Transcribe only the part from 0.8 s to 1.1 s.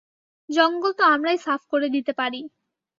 তো